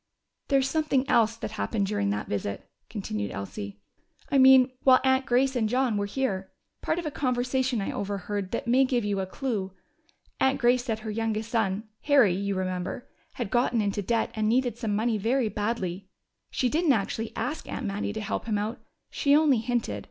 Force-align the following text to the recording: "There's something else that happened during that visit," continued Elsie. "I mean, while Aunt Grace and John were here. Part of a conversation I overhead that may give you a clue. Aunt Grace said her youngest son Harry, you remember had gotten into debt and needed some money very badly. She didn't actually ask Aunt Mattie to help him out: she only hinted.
"There's 0.47 0.67
something 0.67 1.07
else 1.07 1.35
that 1.37 1.51
happened 1.51 1.85
during 1.85 2.09
that 2.09 2.27
visit," 2.27 2.67
continued 2.89 3.29
Elsie. 3.29 3.79
"I 4.31 4.39
mean, 4.39 4.71
while 4.81 4.99
Aunt 5.03 5.27
Grace 5.27 5.55
and 5.55 5.69
John 5.69 5.95
were 5.95 6.07
here. 6.07 6.51
Part 6.81 6.97
of 6.97 7.05
a 7.05 7.11
conversation 7.11 7.81
I 7.81 7.91
overhead 7.91 8.49
that 8.49 8.65
may 8.65 8.83
give 8.83 9.05
you 9.05 9.19
a 9.19 9.27
clue. 9.27 9.73
Aunt 10.39 10.59
Grace 10.59 10.85
said 10.85 10.97
her 11.01 11.11
youngest 11.11 11.51
son 11.51 11.83
Harry, 12.01 12.33
you 12.33 12.55
remember 12.55 13.07
had 13.33 13.51
gotten 13.51 13.79
into 13.79 14.01
debt 14.01 14.31
and 14.33 14.49
needed 14.49 14.75
some 14.75 14.95
money 14.95 15.19
very 15.19 15.49
badly. 15.49 16.09
She 16.49 16.67
didn't 16.67 16.93
actually 16.93 17.31
ask 17.35 17.69
Aunt 17.69 17.85
Mattie 17.85 18.11
to 18.11 18.21
help 18.21 18.45
him 18.47 18.57
out: 18.57 18.79
she 19.11 19.35
only 19.35 19.59
hinted. 19.59 19.99